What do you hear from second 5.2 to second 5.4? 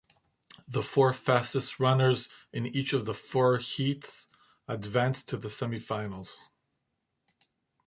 to